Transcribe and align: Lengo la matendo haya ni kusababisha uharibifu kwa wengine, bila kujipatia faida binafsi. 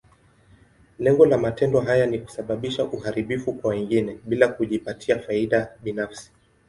Lengo 0.97 1.25
la 1.27 1.37
matendo 1.37 1.79
haya 1.81 2.05
ni 2.07 2.19
kusababisha 2.19 2.83
uharibifu 2.85 3.53
kwa 3.53 3.69
wengine, 3.69 4.19
bila 4.25 4.47
kujipatia 4.47 5.19
faida 5.19 5.71
binafsi. 5.83 6.31